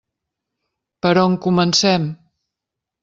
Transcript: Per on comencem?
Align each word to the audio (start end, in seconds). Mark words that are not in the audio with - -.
Per 1.07 1.11
on 1.25 1.37
comencem? 1.45 2.11